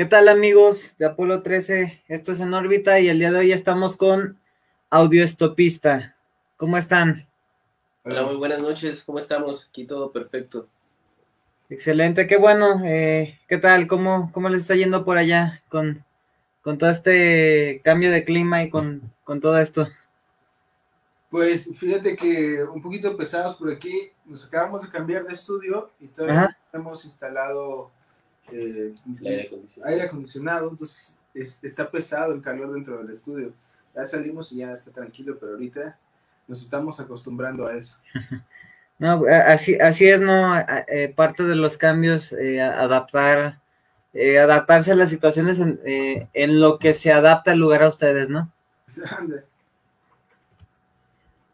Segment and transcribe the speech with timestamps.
[0.00, 2.04] ¿Qué tal amigos de Apolo 13?
[2.08, 4.38] Esto es en órbita y el día de hoy estamos con
[4.88, 6.16] Audioestopista.
[6.56, 7.28] ¿Cómo están?
[8.06, 9.04] Hola, muy buenas noches.
[9.04, 9.66] ¿Cómo estamos?
[9.68, 10.66] Aquí todo perfecto.
[11.68, 12.80] Excelente, qué bueno.
[12.82, 13.86] Eh, ¿Qué tal?
[13.86, 16.02] ¿Cómo, ¿Cómo les está yendo por allá con,
[16.62, 19.86] con todo este cambio de clima y con, con todo esto?
[21.28, 24.10] Pues fíjate que un poquito pesados por aquí.
[24.24, 27.90] Nos acabamos de cambiar de estudio y todavía hemos instalado
[28.52, 28.94] eh,
[29.24, 29.92] aire, acondicionado.
[29.92, 30.70] aire, acondicionado.
[30.70, 33.52] entonces está pesado el calor dentro del estudio.
[33.94, 35.98] Ya salimos y ya está tranquilo, pero ahorita
[36.46, 37.98] nos estamos acostumbrando a eso.
[39.00, 40.58] No, así, así es, ¿no?
[40.88, 43.56] Eh, parte de los cambios, eh, adaptar,
[44.12, 45.80] eh, adaptarse a las situaciones en,
[46.34, 48.52] en, lo que se adapta el lugar a ustedes, ¿no?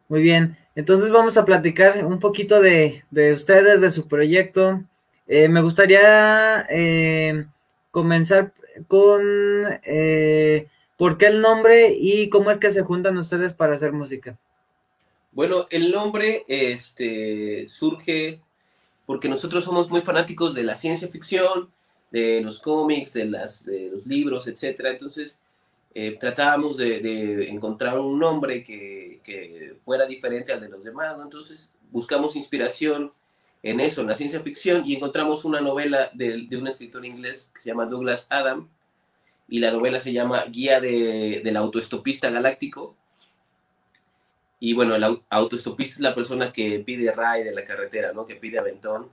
[0.09, 4.83] Muy bien, entonces vamos a platicar un poquito de, de ustedes, de su proyecto.
[5.29, 6.66] Me gustaría
[7.91, 8.53] comenzar
[8.87, 9.23] con
[10.97, 14.37] por qué el nombre y cómo es que se juntan ustedes para hacer música.
[15.33, 18.41] Bueno, el nombre este, surge
[19.06, 21.70] porque nosotros somos muy fanáticos de la ciencia ficción,
[22.11, 24.81] de los cómics, de, las, de los libros, etc.
[24.87, 25.39] Entonces,
[25.95, 31.17] eh, tratábamos de, encontrar un nombre que, fuera diferente al de los demás.
[31.22, 33.12] Entonces, buscamos inspiración
[33.70, 37.61] en eso, en la ciencia ficción, y encontramos una novela de, un escritor inglés que
[37.61, 38.69] se llama Douglas Adam,
[39.48, 42.97] y la novela se llama Guía del autoestopista galáctico
[44.59, 48.27] y bueno, el autoestopista es la persona que pide ray de la carretera, ¿no?
[48.27, 49.09] Que pide aventón.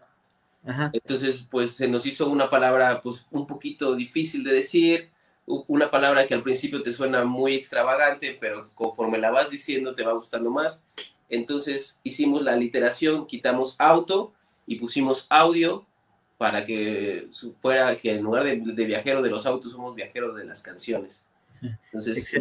[0.93, 5.09] Entonces, pues se nos hizo una palabra, pues un poquito difícil de decir,
[5.45, 10.03] una palabra que al principio te suena muy extravagante, pero conforme la vas diciendo te
[10.03, 10.81] va gustando más.
[11.27, 14.33] Entonces hicimos la literación, quitamos auto
[14.65, 15.85] y pusimos audio
[16.37, 17.27] para que
[17.61, 21.23] fuera que en lugar de, de viajero de los autos somos viajeros de las canciones.
[21.61, 22.35] Entonces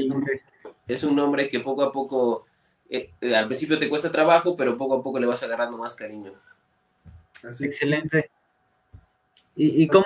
[0.88, 2.46] es un nombre que poco a poco
[2.94, 5.94] eh, eh, al principio te cuesta trabajo, pero poco a poco le vas agarrando más
[5.94, 6.34] cariño.
[7.42, 8.30] Excelente.
[9.56, 10.04] ¿Y, cómo?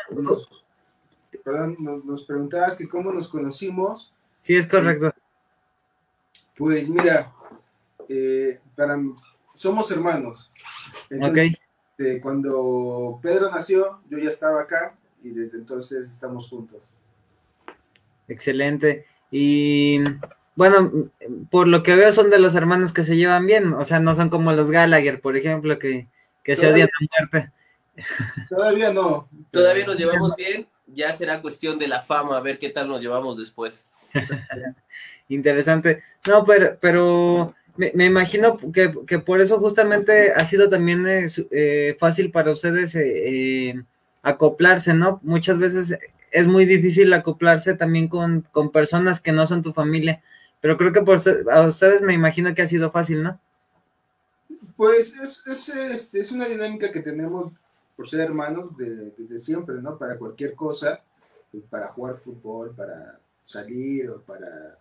[1.45, 4.13] perdón, nos, preguntabas que cómo nos conocimos.
[4.41, 5.13] Sí, es correcto.
[6.57, 7.33] Pues mira,
[8.09, 9.01] eh, para,
[9.53, 10.53] somos hermanos.
[11.11, 11.57] Entonces,
[12.23, 16.93] cuando Pedro nació, yo ya estaba acá y desde entonces estamos juntos.
[18.29, 19.07] Excelente.
[19.31, 20.01] Y
[20.55, 21.11] bueno,
[21.51, 24.15] por lo que veo son de los hermanos que se llevan bien, o sea, no
[24.15, 26.07] son como los Gallagher, por ejemplo, que,
[26.45, 27.53] se odian a muerte.
[28.49, 29.29] Todavía no.
[29.51, 33.01] Todavía nos llevamos bien, ya será cuestión de la fama, a ver qué tal nos
[33.01, 33.89] llevamos después.
[35.29, 36.03] Interesante.
[36.27, 42.31] No, pero, pero me, imagino que, por eso justamente ha sido también eh, eh, fácil
[42.31, 43.83] para ustedes eh,
[44.23, 45.21] acoplarse, ¿no?
[45.23, 45.99] Muchas veces
[46.31, 50.23] es muy difícil acoplarse también con, con personas que no son tu familia
[50.61, 51.19] pero creo que por
[51.53, 53.39] a ustedes me imagino que ha sido fácil, ¿no?
[54.77, 57.53] Pues es, es, este, es una dinámica que tenemos
[57.97, 59.97] por ser hermanos de, desde siempre, ¿no?
[59.97, 61.01] Para cualquier cosa,
[61.51, 64.77] pues, para jugar fútbol, para salir o para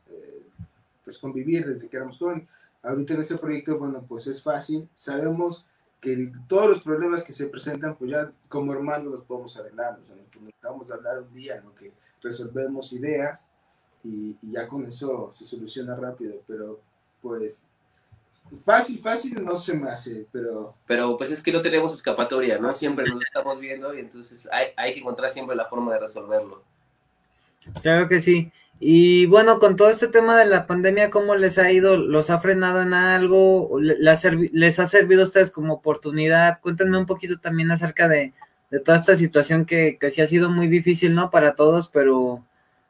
[1.04, 2.48] pues convivir desde que éramos jóvenes.
[2.86, 4.88] Ahorita en este proyecto, bueno, pues es fácil.
[4.94, 5.66] Sabemos
[6.00, 10.00] que todos los problemas que se presentan, pues ya como hermanos los podemos arreglar.
[10.02, 11.74] O sea, nos necesitamos hablar un día, ¿no?
[11.74, 11.92] Que
[12.22, 13.50] resolvemos ideas
[14.04, 16.80] y, ya con eso se soluciona rápido, pero
[17.22, 17.64] pues
[18.64, 20.76] fácil, fácil no se me hace, pero...
[20.86, 22.72] Pero pues es que no tenemos escapatoria, ¿no?
[22.72, 26.62] Siempre nos estamos viendo y entonces hay, hay que encontrar siempre la forma de resolverlo.
[27.82, 28.52] Claro que sí.
[28.80, 31.98] Y bueno, con todo este tema de la pandemia, ¿cómo les ha ido?
[31.98, 33.80] ¿Los ha frenado en algo?
[33.80, 36.60] ¿Les ha servido a ustedes como oportunidad?
[36.62, 38.34] Cuéntenme un poquito también acerca de,
[38.70, 41.32] de toda esta situación que, que sí ha sido muy difícil, ¿no?
[41.32, 42.44] Para todos, pero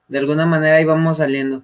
[0.07, 1.61] de alguna manera íbamos saliendo.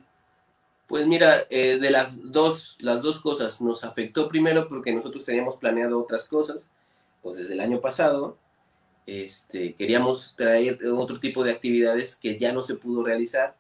[0.88, 5.56] Pues mira, eh, de las dos, las dos cosas, nos afectó primero porque nosotros teníamos
[5.56, 6.66] planeado otras cosas,
[7.22, 8.38] pues desde el año pasado,
[9.06, 13.56] este, queríamos traer otro tipo de actividades que ya no se pudo realizar,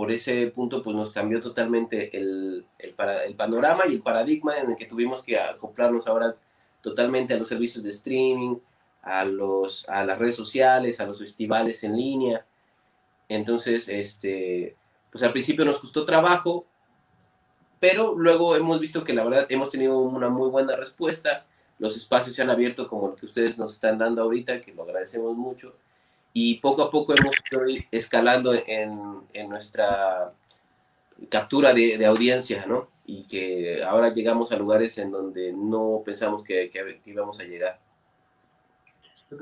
[0.00, 2.94] por ese punto pues nos cambió totalmente el, el,
[3.26, 6.34] el panorama y el paradigma en el que tuvimos que acoplarnos ahora
[6.80, 8.56] totalmente a los servicios de streaming,
[9.02, 12.46] a, los, a las redes sociales, a los festivales en línea,
[13.28, 14.74] entonces, este,
[15.12, 16.64] pues al principio nos costó trabajo,
[17.78, 21.44] pero luego hemos visto que la verdad hemos tenido una muy buena respuesta.
[21.78, 24.84] Los espacios se han abierto como el que ustedes nos están dando ahorita, que lo
[24.84, 25.74] agradecemos mucho.
[26.32, 30.32] Y poco a poco hemos ido escalando en, en nuestra
[31.28, 32.88] captura de, de, audiencia, ¿no?
[33.04, 37.80] Y que ahora llegamos a lugares en donde no pensamos que, que íbamos a llegar.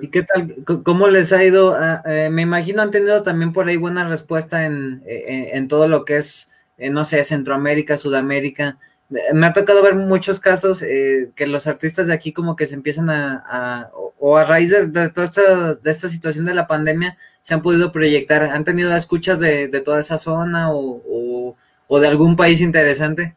[0.00, 0.54] ¿Y qué tal?
[0.84, 1.74] ¿Cómo les ha ido?
[1.74, 6.04] Ah, eh, me imagino han tenido también por ahí buena respuesta en, en, todo lo
[6.04, 8.78] que es, eh, no sé, Centroamérica, Sudamérica.
[9.08, 12.74] Me ha tocado ver muchos casos eh, que los artistas de aquí como que se
[12.74, 17.54] empiezan a, o a raíz de, toda esta, de esta situación de la pandemia, se
[17.54, 18.42] han podido proyectar.
[18.44, 21.56] ¿Han tenido escuchas de, de toda esa zona o,
[21.86, 23.34] o de algún país interesante?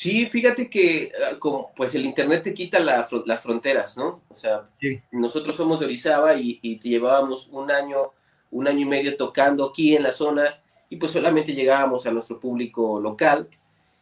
[0.00, 4.22] Sí, fíjate que ah, como, pues el internet te quita las fronteras, ¿no?
[4.30, 4.66] O sea,
[5.10, 8.12] nosotros somos de Orizaba y, llevábamos un año,
[8.50, 10.58] un año y medio tocando aquí en la zona
[10.88, 13.46] y pues solamente llegábamos a nuestro público local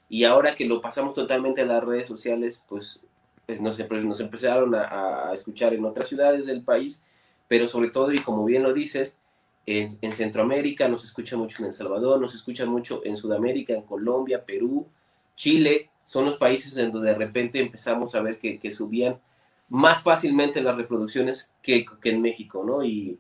[0.09, 3.03] y ahora que lo pasamos totalmente a las redes sociales, pues,
[3.47, 7.03] pues nos, empezaron a, escuchar en otras ciudades del país,
[7.47, 9.19] pero sobre todo, y como bien lo dices,
[9.67, 13.83] en, en Centroamérica nos escuchan mucho en El Salvador, nos escuchan mucho en Sudamérica, en
[13.83, 14.87] Colombia, Perú,
[15.37, 19.21] Chile, son los países en donde de repente empezamos a ver que, subían
[19.69, 22.83] más fácilmente las reproducciones que, en México, ¿no?
[22.83, 23.19] Y,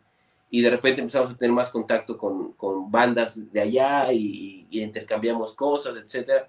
[0.50, 6.48] de repente empezamos a tener más contacto con, bandas de allá y, intercambiamos cosas, etcétera.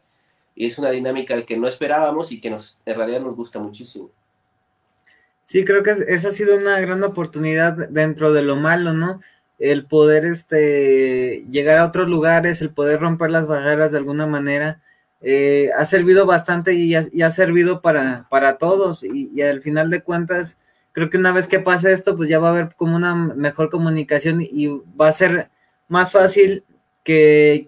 [0.59, 4.11] Y es una dinámica que no esperábamos y que nos, en realidad nos gusta muchísimo.
[5.45, 9.21] Sí, creo que esa ha sido una gran oportunidad dentro de lo malo, ¿no?
[9.57, 14.81] El poder este, llegar a otros lugares, el poder romper las barreras de alguna manera
[15.21, 19.05] eh, ha servido bastante y ha, servido para, para todos.
[19.05, 20.57] Y, al final de cuentas,
[20.91, 23.69] creo que una vez que pase esto, pues ya va a haber como una mejor
[23.69, 24.67] comunicación y
[25.00, 25.47] va a ser
[25.88, 26.65] más fácil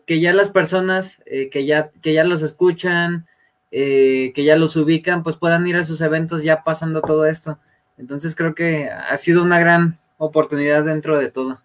[0.06, 3.26] que, ya las personas eh, que, ya, que ya los escuchan,
[3.72, 7.58] eh, que ya los ubican, pues puedan ir a sus eventos ya pasando todo esto.
[7.98, 11.60] Entonces creo que ha sido una gran oportunidad dentro de todo.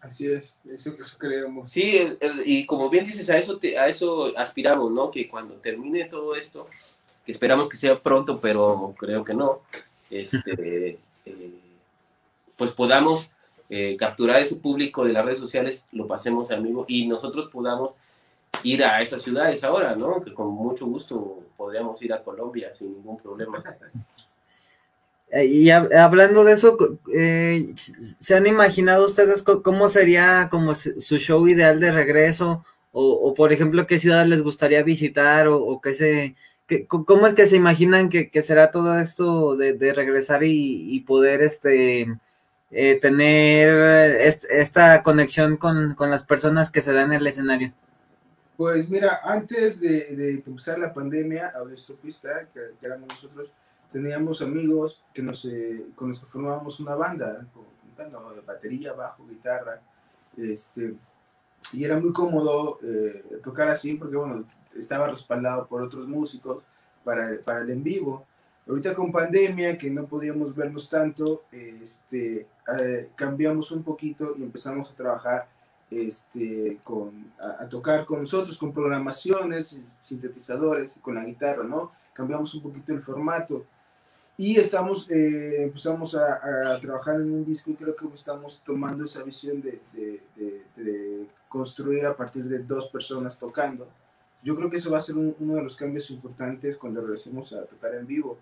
[0.00, 1.70] Así es, eso, eso creemos.
[1.70, 2.16] Sí,
[2.46, 5.10] y como bien dices, a eso, a eso aspiramos, ¿no?
[5.10, 6.68] Que cuando termine todo esto,
[7.26, 9.60] que esperamos que sea pronto, pero creo que no,
[10.08, 11.50] este, eh,
[12.56, 13.30] pues podamos
[13.70, 17.92] eh, capturar ese público de las redes sociales, lo pasemos al vivo y nosotros podamos
[18.62, 20.22] ir a esas ciudades ahora, ¿no?
[20.22, 23.62] Que con mucho gusto podríamos ir a Colombia sin ningún problema.
[25.30, 26.76] Eh, y hablando de eso,
[27.14, 32.64] eh, ¿se han imaginado ustedes cómo sería como su show ideal de regreso?
[32.90, 36.34] O, por ejemplo, qué ciudad les gustaría visitar o, qué se...
[36.88, 42.08] ¿Cómo es que se imaginan que, será todo esto de, regresar y, poder este
[42.70, 43.68] eh, tener
[44.50, 47.72] esta conexión con, las personas que se dan en el escenario?
[48.56, 51.62] Pues mira, antes de, de la pandemia, a
[52.02, 53.52] Pista, que, que éramos nosotros,
[53.92, 57.46] teníamos amigos que nos, eh, con los que formábamos una banda,
[57.82, 59.80] juntando batería, bajo, guitarra,
[60.36, 60.94] este,
[61.72, 64.44] y era muy cómodo eh, tocar así porque, bueno,
[64.76, 66.62] estaba respaldado por otros músicos
[67.04, 68.26] para, para el en vivo.
[68.68, 72.46] Ahorita con pandemia, que no podíamos vernos tanto, este,
[72.80, 75.48] eh, cambiamos un poquito y empezamos a trabajar
[75.90, 81.92] este, con, a, a, tocar con nosotros, con programaciones, sintetizadores, con la guitarra, ¿no?
[82.12, 83.64] Cambiamos un poquito el formato
[84.40, 89.24] y estamos, eh, empezamos a, trabajar en un disco y creo que estamos tomando esa
[89.24, 93.88] visión de, de, construir a partir de dos personas tocando.
[94.44, 97.64] Yo creo que eso va a ser uno de los cambios importantes cuando regresemos a
[97.64, 98.38] tocar en vivo.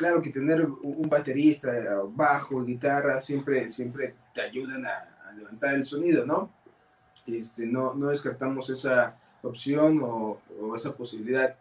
[0.00, 1.72] Claro que tener un baterista,
[2.14, 5.06] bajo, guitarra, siempre, siempre te ayudan a,
[5.36, 6.50] levantar el sonido, ¿no?
[7.26, 11.54] Este, no, no descartamos esa opción o, o esa posibilidad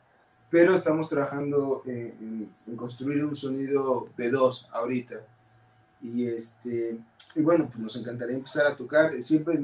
[0.49, 5.15] pero estamos trabajando en, construir un sonido de dos ahorita.
[6.01, 6.97] Y, este,
[7.35, 9.21] y bueno, pues nos encantaría empezar a tocar.
[9.21, 9.59] Siempre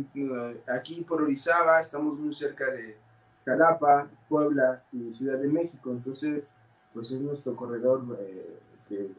[0.68, 2.98] aquí por Orizaba, estamos muy cerca de
[3.46, 6.48] Jalapa, Puebla y Ciudad de México, entonces
[6.94, 8.58] pues es nuestro corredor eh,
[8.90, 9.12] eh,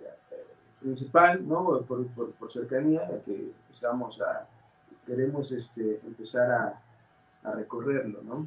[0.81, 1.83] principal, ¿no?
[1.83, 4.47] Por, por, cercanía, que estamos a,
[5.07, 6.83] queremos este, empezar a,
[7.45, 8.47] a recorrerlo, ¿no?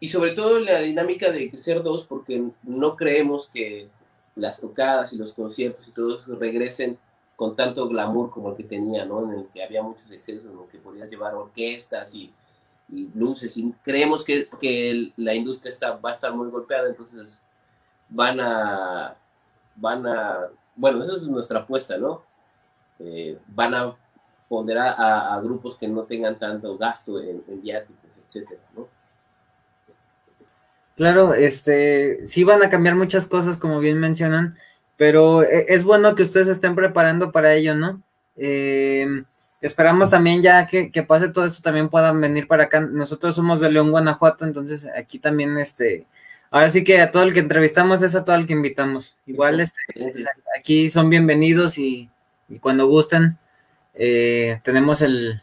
[0.00, 3.88] Y sobre todo la dinámica de ser dos, porque no creemos que
[4.36, 6.98] las tocadas y los conciertos y todo eso regresen
[7.34, 9.32] con tanto glamour como el que tenía, ¿no?
[9.32, 12.32] En el que había muchos excesos, en el que podías llevar orquestas y,
[12.88, 13.56] y luces.
[13.56, 17.42] Y creemos que, que, la industria está, va a estar muy golpeada, entonces
[18.08, 19.16] van a,
[19.80, 22.22] van a, bueno, esa es nuestra apuesta, ¿no?
[23.00, 23.94] Eh, van a
[24.48, 28.88] poner a, grupos que no tengan tanto gasto en, en viáticos, etcétera, ¿no?
[30.98, 34.58] Claro, este, sí van a cambiar muchas cosas, como bien mencionan,
[34.96, 38.02] pero e, es bueno que ustedes estén preparando para ello, ¿no?
[38.34, 39.24] Em,
[39.60, 42.80] esperamos también ya que, pase todo esto, también puedan venir para acá.
[42.80, 46.04] Nosotros somos de León, Guanajuato, entonces aquí también, este,
[46.50, 49.14] ahora sí que a todo el que entrevistamos es a todo el que invitamos.
[49.26, 49.80] Igual este,
[50.58, 52.08] aquí son bienvenidos y,
[52.60, 53.36] cuando gusten
[53.94, 55.42] eh, tenemos el,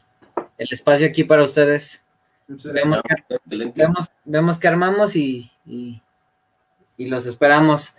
[0.58, 2.02] espacio aquí para ustedes.
[2.48, 3.02] Vemos
[4.60, 6.02] que, armamos y, y,
[6.98, 7.94] los esperamos.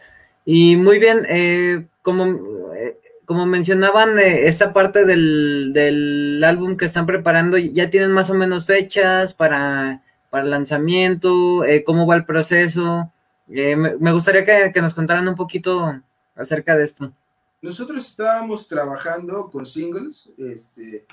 [0.44, 7.06] Y muy bien, eh, como, eh, como mencionaban, esta parte del, del álbum que están
[7.06, 12.24] preparando, ya tienen más o menos fechas para para el lanzamiento, eh, cómo va el
[12.24, 13.10] proceso.
[13.48, 16.00] Eh, me, gustaría que, nos contaran un poquito
[16.34, 17.12] acerca de esto.
[17.62, 21.06] Nosotros estábamos trabajando con singles, este,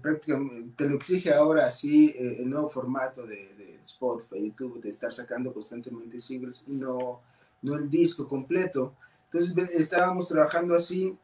[0.00, 4.90] prácticamente te lo exige ahora así eh, el nuevo formato de, de, Spotify, YouTube, de
[4.90, 7.20] estar sacando constantemente singles y no,
[7.62, 8.94] no el disco completo.
[9.32, 11.16] Entonces estábamos trabajando así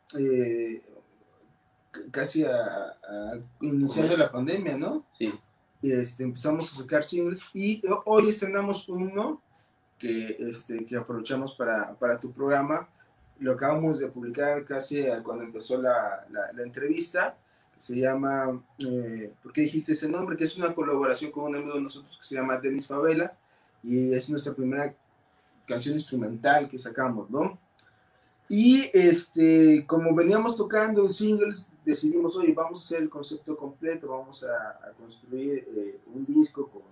[2.11, 2.95] casi a,
[3.61, 5.05] iniciando la pandemia, ¿no?
[5.13, 5.33] Sí
[5.91, 9.41] este, empezamos a sacar singles y hoy estrenamos uno
[9.99, 12.89] que, este, aprovechamos para, tu programa.
[13.39, 17.37] Lo acabamos de publicar casi cuando empezó la, la, entrevista.
[17.77, 20.37] Se llama, eh, ¿por qué dijiste ese nombre?
[20.37, 23.37] Que es una colaboración con un amigo de nosotros que se llama Denis Favela
[23.83, 24.95] y es nuestra primera
[25.67, 27.59] canción instrumental que sacamos, ¿no?
[28.49, 34.09] Y este, como veníamos tocando en singles, decidimos, oye, vamos a hacer el concepto completo,
[34.09, 36.83] vamos a, construir eh, un disco con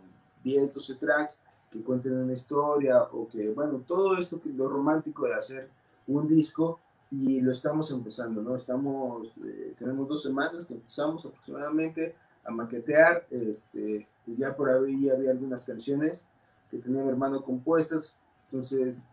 [0.42, 1.38] 10, 12 tracks
[1.70, 5.68] que cuenten una historia o que, bueno, todo esto, que lo romántico de hacer
[6.06, 6.80] un disco
[7.10, 8.54] y lo estamos empezando, ¿no?
[8.54, 15.08] Estamos, eh, tenemos dos semanas que empezamos aproximadamente a maquetear, este, y ya por ahí
[15.08, 16.26] había algunas canciones
[16.70, 19.04] que tenía mi hermano compuestas, entonces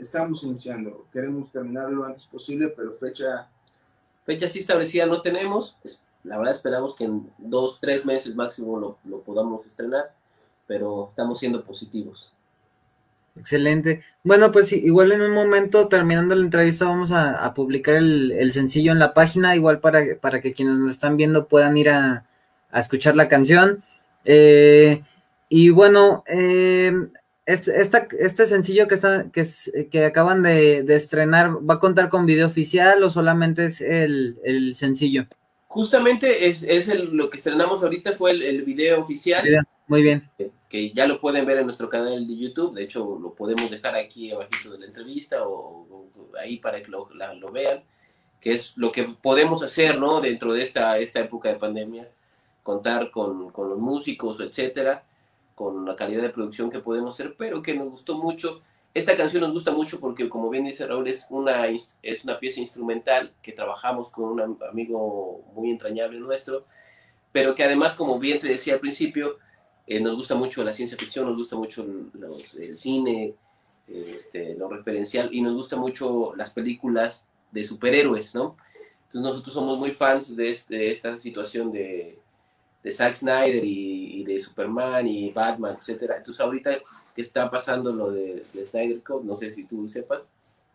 [0.00, 3.48] estamos iniciando, queremos terminarlo lo antes posible, pero fecha...
[4.24, 5.76] Fecha sí establecida no tenemos,
[6.24, 10.12] la verdad esperamos que en dos, tres meses máximo lo, lo podamos estrenar,
[10.66, 12.34] pero estamos siendo positivos.
[13.38, 14.02] Excelente.
[14.24, 18.98] Bueno, pues igual en un momento, terminando la entrevista, vamos a, publicar el, sencillo en
[18.98, 22.24] la página, igual para, para que quienes nos están viendo puedan ir a,
[22.70, 23.82] a escuchar la canción.
[24.24, 25.02] Eh,
[25.48, 26.92] y bueno, eh,
[27.46, 27.80] este,
[28.18, 29.46] este sencillo que, está, que,
[29.88, 35.26] que acaban de, estrenar, ¿va a contar con video oficial o solamente es el, sencillo?
[35.68, 39.44] Justamente es, es lo que estrenamos ahorita, fue el, video oficial.
[39.86, 40.28] Muy bien.
[40.68, 43.94] Que, ya lo pueden ver en nuestro canal de YouTube, de hecho lo podemos dejar
[43.94, 46.10] aquí abajito de la entrevista o,
[46.40, 47.84] ahí para que lo, lo, vean,
[48.40, 50.20] que es lo que podemos hacer, ¿no?
[50.20, 52.10] Dentro de esta, esta época de pandemia,
[52.64, 55.04] contar con, con los músicos, etcétera
[55.56, 58.60] con la calidad de producción que podemos hacer, pero que nos gustó mucho.
[58.92, 62.60] Esta canción nos gusta mucho porque, como bien dice Raúl, es una, es una pieza
[62.60, 66.66] instrumental que trabajamos con un amigo muy entrañable nuestro,
[67.32, 69.38] pero que además, como bien te decía al principio,
[69.86, 71.86] eh, nos gusta mucho la ciencia ficción, nos gusta mucho
[72.58, 73.34] el cine,
[73.88, 78.56] este, lo referencial, y nos gusta mucho las películas de superhéroes, ¿no?
[79.04, 82.18] Entonces nosotros somos muy fans de, este, de esta situación de,
[82.86, 86.18] de Zack Snyder y, de Superman y Batman, etcétera.
[86.18, 86.70] Entonces ahorita
[87.16, 90.24] que está pasando lo de, Snyder Code, no sé si tú sepas.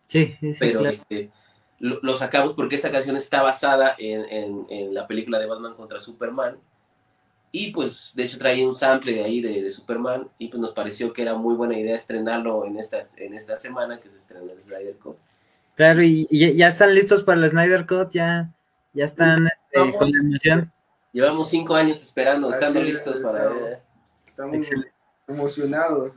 [0.08, 1.30] Sí, sí pero este,
[1.78, 6.58] lo, sacamos porque esta canción está basada en, la película de Batman contra Superman.
[7.50, 10.28] Y pues, de hecho, trae un sample de ahí de, Superman.
[10.36, 13.98] Y pues nos pareció que era muy buena idea estrenarlo en, estas, en esta semana
[14.00, 15.16] que se estrena el Snyder Code.
[15.76, 18.50] Claro, y, ya están listos para el Snyder Code, ya,
[18.92, 20.72] ya están este, con la emoción.
[21.12, 23.80] Llevamos cinco años esperando, estando listos para.
[24.26, 24.66] Estamos
[25.28, 26.14] emocionados.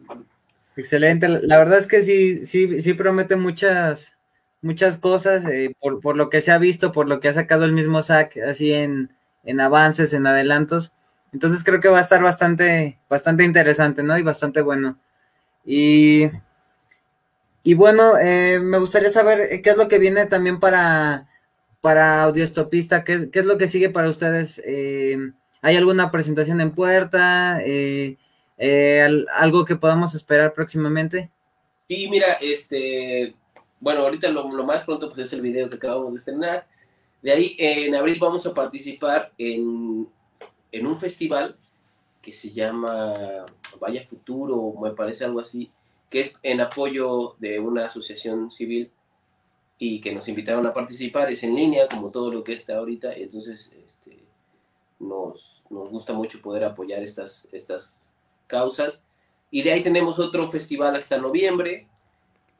[0.77, 4.13] Excelente, la verdad es que sí, sí, sí promete muchas,
[4.61, 7.63] muchas cosas eh, por, por, lo que se ha visto, por lo que ha sacado
[7.63, 9.09] el mismo SAC, así en,
[9.45, 10.91] en avances, en adelantos.
[11.31, 14.17] Entonces creo que va a estar bastante, bastante interesante, ¿no?
[14.17, 14.97] Y bastante bueno.
[15.65, 16.29] Y,
[17.63, 21.27] y bueno, eh, me gustaría saber qué es lo que viene también para,
[21.85, 24.59] para Audiostopista, ¿qué, ¿qué, es lo que sigue para ustedes?
[24.65, 25.19] Eh,
[25.61, 27.61] ¿Hay alguna presentación en puerta?
[27.63, 28.17] Eh,
[28.57, 31.29] eh, ¿Algo que podamos esperar próximamente?
[31.87, 33.35] Sí, mira, este,
[33.79, 36.67] bueno, ahorita lo, más pronto pues es el video que acabamos de estrenar.
[37.21, 40.07] De ahí, en abril vamos a participar en,
[40.71, 41.55] en un festival
[42.19, 43.45] que se llama
[43.79, 45.69] Vaya Futuro, me parece algo así,
[46.09, 48.89] que es en apoyo de una asociación civil
[49.77, 53.17] y que nos invitaron a participar, es en línea, como todo lo que está ahorita,
[53.17, 54.23] y entonces este,
[54.99, 57.99] nos, nos, gusta mucho poder apoyar estas, estas
[58.47, 59.03] causas.
[59.51, 61.87] Y de ahí tenemos otro festival hasta noviembre,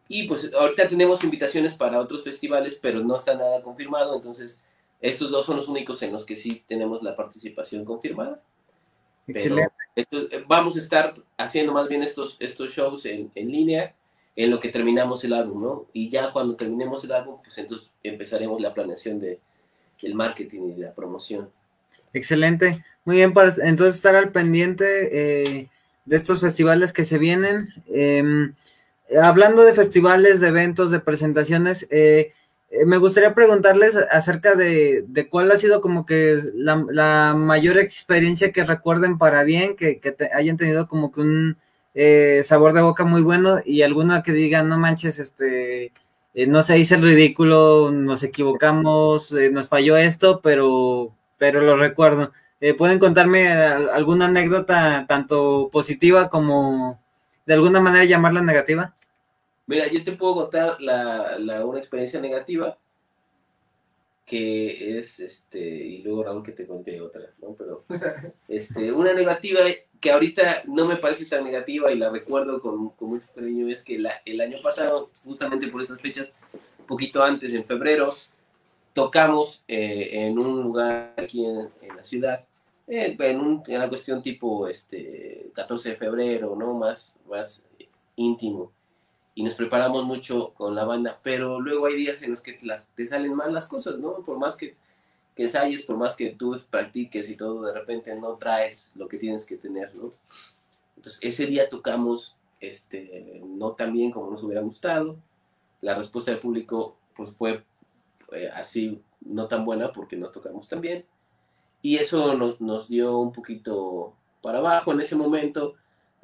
[0.08, 4.62] y pues ahorita tenemos invitaciones para otros festivales, pero no está nada confirmado, entonces
[5.02, 8.42] estos dos son los únicos en los que sí tenemos la participación confirmada.
[9.28, 9.74] Excelente.
[9.96, 13.96] Eh, vamos a estar haciendo más bien estos, estos shows en, en línea
[14.36, 15.86] en lo que terminamos el álbum, ¿no?
[15.94, 19.40] Y ya cuando terminemos el álbum, pues entonces empezaremos la planeación de,
[20.02, 21.50] del marketing y la promoción.
[22.14, 22.84] Excelente.
[23.06, 25.70] Muy bien, entonces estar al pendiente eh,
[26.06, 27.70] de estos festivales que se vienen.
[27.88, 28.54] Em,
[29.22, 32.34] hablando de festivales, de eventos, de presentaciones, eh,
[32.72, 38.66] eh, me gustaría preguntarles acerca de, cuál ha sido como que la, mayor experiencia que
[38.66, 40.00] recuerden para bien, que,
[40.34, 41.58] hayan tenido como que un
[41.96, 45.92] eh, sabor de boca muy bueno y alguna que digan, no manches, este,
[46.36, 52.32] eh, no se hice el ridículo, nos equivocamos, nos falló esto, pero, pero lo recuerdo.
[52.78, 57.00] ¿Pueden contarme alguna anécdota tanto positiva como
[57.46, 58.94] de alguna manera llamarla negativa?
[59.68, 62.78] Mira, yo te puedo contar la, la, una experiencia negativa
[64.26, 67.54] que es, este, y luego Raúl que te conté otra, ¿no?
[67.54, 67.86] Pero,
[68.48, 69.62] este, una negativa
[70.00, 73.84] que ahorita no me parece tan negativa y la recuerdo con, con mucho cariño es
[73.84, 76.36] que la, el año pasado, justamente por estas fechas,
[76.88, 78.14] poquito antes, en febrero,
[78.94, 82.46] tocamos eh, en un lugar aquí en, en la ciudad,
[82.88, 86.74] eh, en, un, en, una cuestión tipo este, 14 de febrero, ¿no?
[86.74, 87.64] Más, más
[88.16, 88.72] íntimo
[89.36, 93.06] y nos preparamos mucho con la banda, pero luego hay días en los que te,
[93.06, 94.24] salen mal las cosas, ¿no?
[94.24, 94.76] Por más que,
[95.36, 99.18] que, ensayes, por más que tú practiques y todo, de repente no traes lo que
[99.18, 100.14] tienes que tener, ¿no?
[100.96, 105.18] Entonces, ese día tocamos este, no tan bien como nos hubiera gustado.
[105.82, 107.64] La respuesta del público pues fue
[108.54, 111.06] así no tan buena porque no tocamos tan bien.
[111.82, 115.76] Y eso nos, nos dio un poquito para abajo en ese momento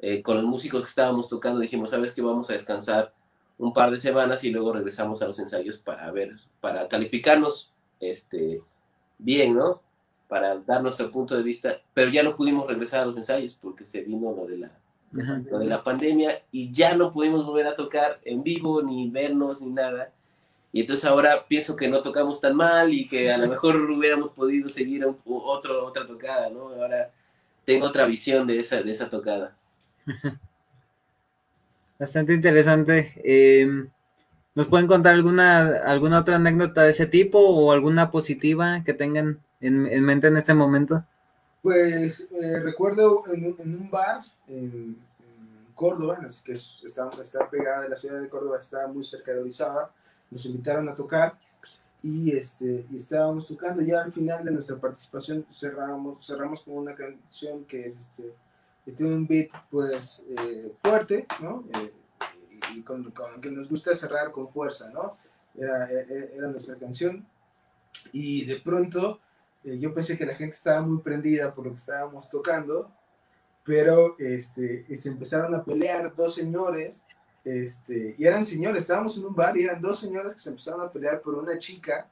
[0.02, 3.14] eh, con los músicos que estábamos tocando dijimos, sabes que vamos a descansar
[3.56, 8.60] un par de semanas y luego regresamos a los ensayos para ver, para calificarnos este,
[9.16, 9.80] bien, ¿no?
[10.26, 13.86] Para dar nuestro punto de vista, pero ya no pudimos regresar a los ensayos porque
[13.86, 14.72] se vino lo de la,
[15.48, 19.62] lo de la pandemia y ya no pudimos volver a tocar en vivo, ni vernos,
[19.62, 20.10] ni nada.
[20.72, 24.32] Y entonces ahora pienso que no tocamos tan mal y que a lo mejor hubiéramos
[24.32, 26.70] podido seguir otro, otra tocada, ¿no?
[26.70, 27.12] Ahora
[27.64, 29.56] tengo otra visión de esa, de esa tocada.
[31.98, 33.12] Bastante interesante.
[33.24, 33.88] Em,
[34.54, 39.38] ¿Nos pueden contar alguna, alguna otra anécdota de ese tipo o alguna positiva que tengan
[39.60, 41.04] en, mente en este momento?
[41.62, 44.96] Pues eh, recuerdo en, un bar en,
[45.74, 49.90] Córdoba, que está, está, pegada de la ciudad de Córdoba, está muy cerca de Orizaba,
[50.30, 51.34] nos invitaron a tocar
[52.02, 53.82] y, este, y estábamos tocando.
[53.82, 58.32] Ya al final de nuestra participación cerramos, cerramos con una canción que es este,
[58.84, 61.64] que tiene un beat pues eh, fuerte, ¿no?
[61.74, 61.92] Eh,
[62.74, 65.16] y con, con, que nos gusta cerrar con fuerza, ¿no?
[65.56, 67.26] Era, e, e, era nuestra canción.
[68.12, 69.20] Y de pronto
[69.64, 72.90] eh, yo pensé que la gente estaba muy prendida por lo que estábamos tocando,
[73.64, 77.04] pero este, se empezaron a pelear dos señores,
[77.44, 80.80] este, y eran señores, estábamos en un bar y eran dos señores que se empezaron
[80.80, 82.08] a pelear por una chica,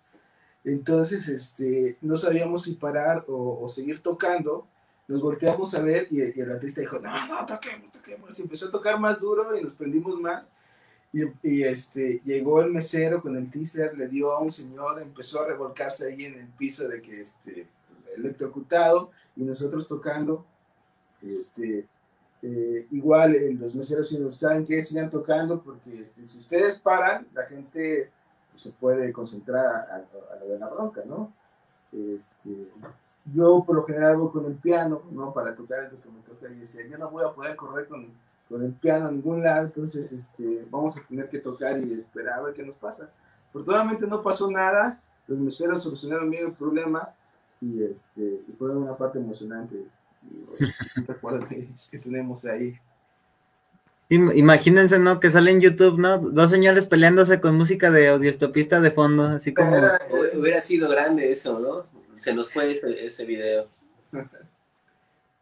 [0.65, 4.67] entonces este, no sabíamos si parar o, o seguir tocando,
[5.11, 8.39] nos volteamos a ver y, el artista dijo, no, no, toquemos, toquemos.
[8.39, 10.47] Y empezó a tocar más duro y nos prendimos más.
[11.13, 15.49] Y, este, llegó el mesero con el teaser, le dio a un señor, empezó a
[15.49, 17.67] revolcarse ahí en el piso de que, este,
[18.17, 20.47] electrocutado y nosotros tocando.
[21.21, 21.89] Este,
[22.43, 26.79] eh, igual eh, los meseros si nos saben que sigan tocando porque este, si ustedes
[26.79, 28.13] paran, la gente
[28.53, 31.33] pues, se puede concentrar a, a, lo de la bronca, ¿no?
[31.93, 32.69] Este,
[33.33, 35.33] yo por lo general voy con el piano, ¿no?
[35.33, 38.09] Para tocar lo que me toca y decía, yo no voy a poder correr con,
[38.49, 42.41] con el piano a ningún lado, entonces este, vamos a tener que tocar y esperar
[42.41, 43.11] a ver qué nos pasa.
[43.49, 47.11] Afortunadamente no pasó nada, los meseros solucionaron bien el problema
[47.61, 49.77] y, este, y fue una parte emocionante.
[50.29, 50.37] Y,
[50.97, 52.77] un recuerdo que, que tenemos ahí.
[54.09, 55.21] Imagínense, ¿no?
[55.21, 56.19] Que sale en YouTube, ¿no?
[56.19, 59.77] Dos señores peleándose con música de audiostopista de fondo, así como...
[60.35, 62.00] Hubiera sido grande eso, ¿no?
[62.21, 63.67] Se nos fue ese, ese video.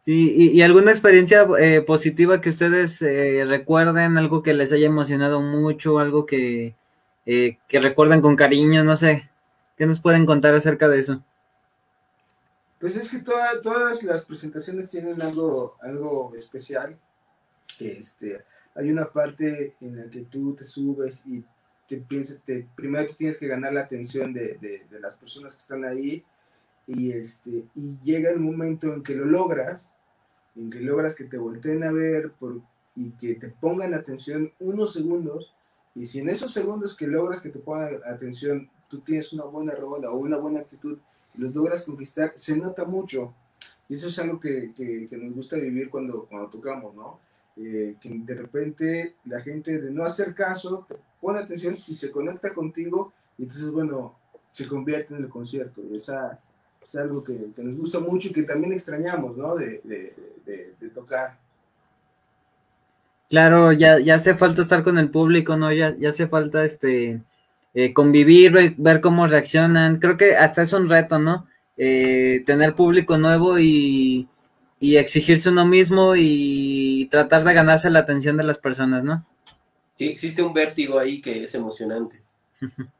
[0.01, 5.41] Sí, y, alguna experiencia eh, positiva que ustedes eh, recuerden, algo que les haya emocionado
[5.41, 6.73] mucho, algo que,
[7.25, 9.29] eh, que recuerden con cariño, no sé,
[9.77, 11.21] ¿qué nos pueden contar acerca de eso?
[12.79, 16.97] Pues es que todas las presentaciones tienen algo, algo especial.
[17.77, 21.43] Este, hay una parte en la que tú te subes y
[21.89, 25.53] te piensas, te, primero te tienes que ganar la atención de, de, de las personas
[25.53, 26.23] que están ahí
[26.89, 29.91] y, este, y llega el momento en que lo logras,
[30.55, 32.61] en que logras que te volteen a ver por,
[32.95, 35.53] y que te pongan atención unos segundos,
[35.95, 39.73] y si en esos segundos que logras que te pongan atención, tú tienes una buena
[39.73, 40.97] rola o una buena actitud,
[41.35, 43.33] y los logras conquistar, se nota mucho.
[43.87, 47.19] Y eso es algo que, que, nos gusta vivir cuando, cuando tocamos, ¿no?
[47.59, 50.87] eh, que de repente la gente de no hacer caso
[51.19, 54.15] pone atención y se conecta contigo y entonces, bueno,
[54.51, 55.81] se convierte en el concierto.
[55.93, 56.39] Esa
[56.81, 59.55] es algo que, nos gusta mucho y que también extrañamos, ¿no?
[59.55, 60.13] De,
[60.93, 61.37] tocar.
[63.29, 65.71] Claro, ya, ya hace falta estar con el público, ¿no?
[65.71, 67.21] Ya, ya hace falta este
[67.75, 69.99] eh, convivir, ver cómo reaccionan.
[69.99, 71.47] Creo que hasta es un reto, ¿no?
[71.77, 74.27] Eh, tener público nuevo y,
[74.79, 79.25] y exigirse uno mismo y tratar de ganarse la atención de las personas, ¿no?
[79.97, 82.21] Sí, existe un vértigo ahí que es emocionante.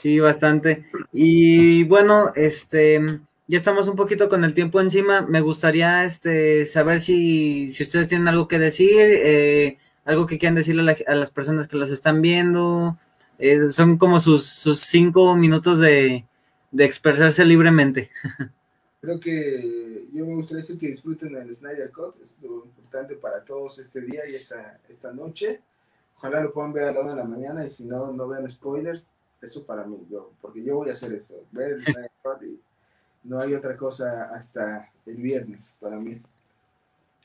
[0.00, 0.84] Sí, bastante.
[1.12, 5.20] Y bueno, este, ya estamos un poquito con el tiempo encima.
[5.20, 10.54] Me gustaría este, saber si, si ustedes tienen algo que decir, eh, algo que quieran
[10.54, 12.96] decirle a, las personas que los están viendo.
[13.38, 16.24] Eh, son como sus, sus cinco minutos de,
[16.70, 18.10] de expresarse libremente.
[19.02, 23.44] Creo que yo me gustaría decir que disfruten el Snyder Cut, es lo importante para
[23.44, 25.60] todos este día y esta, esta noche.
[26.16, 28.48] Ojalá lo puedan ver a la hora de la mañana y si no, no vean
[28.48, 29.06] spoilers.
[29.40, 32.60] Eso para mí, yo, porque yo voy a hacer eso, ver el y
[33.24, 36.20] no hay otra cosa hasta el viernes para mí.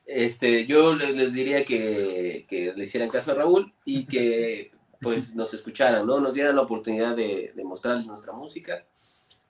[0.05, 5.53] Este, yo les diría que, que le hicieran caso a Raúl y que pues nos
[5.53, 6.19] escucharan, ¿no?
[6.19, 8.85] Nos dieran la oportunidad de, de mostrarles nuestra música,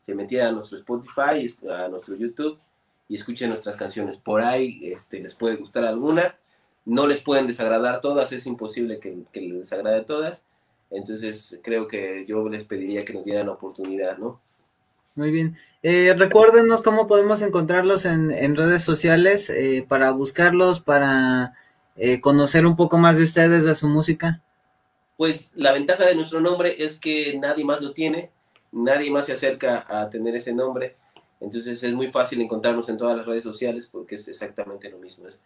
[0.04, 2.60] se metieran a nuestro Spotify, a nuestro YouTube
[3.08, 4.18] y escuchen nuestras canciones.
[4.18, 6.36] Por ahí este, les puede gustar alguna
[6.86, 10.46] no les pueden desagradar todas, es imposible que, les desagrade todas.
[10.90, 14.40] Entonces creo que yo les pediría que nos dieran la oportunidad, ¿no?
[15.16, 15.56] Muy bien.
[15.82, 21.54] Eh, recuérdenos cómo podemos encontrarlos en, redes sociales eh, para buscarlos, para
[21.96, 24.42] eh, conocer un poco más de ustedes, de su música.
[25.16, 28.30] Pues la ventaja de nuestro nombre es que nadie más lo tiene,
[28.74, 30.98] nadie más se acerca a tener ese nombre.
[31.40, 35.28] Entonces es muy fácil encontrarnos en todas las redes sociales porque es exactamente lo mismo.
[35.28, 35.40] Es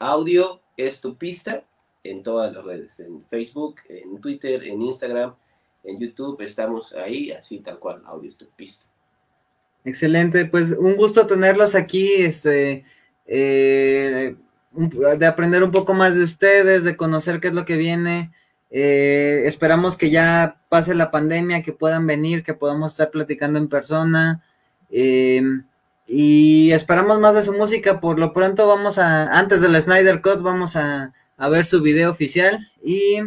[0.00, 1.62] Audio es tu pista
[2.04, 5.34] en todas las redes, en Facebook, en Twitter, en Instagram,
[5.84, 8.86] en YouTube, estamos ahí, así tal cual, Audio es tu pista.
[9.84, 12.84] Excelente, pues un gusto tenerlos aquí, este,
[13.26, 14.36] eh,
[15.18, 18.30] de aprender un poco más de ustedes, de conocer qué es lo que viene.
[18.70, 23.68] Eh, esperamos que ya pase la pandemia, que puedan venir, que podamos estar platicando en
[23.68, 24.42] persona.
[24.90, 25.42] Eh,
[26.06, 28.00] y esperamos más de su música.
[28.00, 31.12] Por lo pronto vamos a, antes del Snyder Cut, vamos a,
[31.48, 33.18] ver su video oficial y,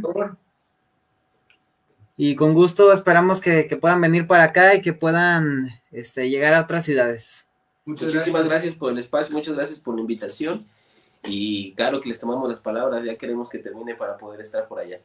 [2.18, 6.62] y con gusto esperamos que, puedan venir para acá y que puedan este, llegar a
[6.62, 7.46] otras ciudades.
[7.86, 8.76] Muchísimas gracias.
[8.76, 10.66] por el espacio, muchas gracias por la invitación
[11.24, 14.80] y claro que les tomamos las palabras, ya queremos que termine para poder estar por
[14.80, 15.00] allá.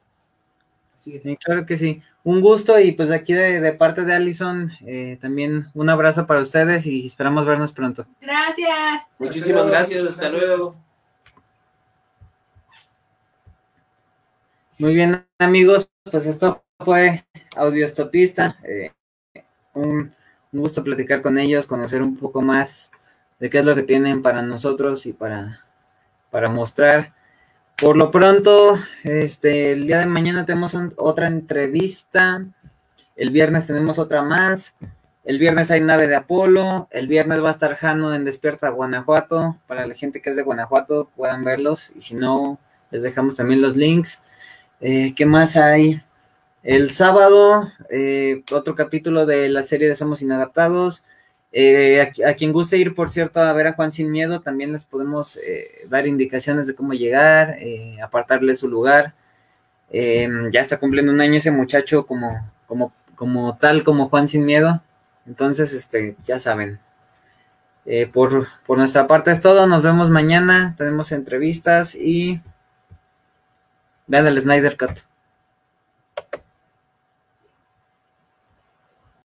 [0.96, 2.02] Sí, claro que sí.
[2.24, 6.84] Un gusto y pues aquí de, parte de Allison eh, también un abrazo para ustedes
[6.84, 8.04] y esperamos vernos pronto.
[8.20, 9.08] Gracias.
[9.18, 10.76] Muchísimas gracias, hasta luego.
[14.80, 18.56] Muy bien amigos, pues esto fue Audiostopista.
[18.64, 18.90] Eh,
[19.74, 20.10] un,
[20.52, 22.90] un, gusto platicar con ellos, conocer un poco más
[23.38, 25.60] de qué es lo que tienen para nosotros y para,
[26.30, 27.12] para mostrar.
[27.78, 32.42] Por lo pronto, este, el día de mañana tenemos otra entrevista.
[33.16, 34.72] El viernes tenemos otra más.
[35.24, 36.88] El viernes hay nave de Apolo.
[36.90, 39.58] El viernes va a estar Jano en Despierta Guanajuato.
[39.66, 41.92] Para la gente que es de Guanajuato puedan verlos.
[41.94, 42.58] Y si no,
[42.90, 44.22] les dejamos también los links.
[44.80, 46.00] Eh, ¿Qué más hay?
[46.62, 51.04] El sábado, eh, otro capítulo de la serie de Somos Inadaptados.
[51.52, 54.84] Eh, a, quien guste ir, por cierto, a ver a Juan Sin Miedo, también les
[54.84, 55.38] podemos
[55.88, 57.58] dar indicaciones de cómo llegar,
[58.02, 59.12] apartarle su lugar.
[59.90, 64.44] Em, ya está cumpliendo un año ese muchacho como, como, como tal, como Juan Sin
[64.46, 64.80] Miedo.
[65.26, 66.78] Entonces, este, ya saben.
[68.12, 69.66] por, por nuestra parte es todo.
[69.66, 70.74] Nos vemos mañana.
[70.78, 72.40] Tenemos entrevistas y
[74.10, 75.09] vean el Snyder Cut.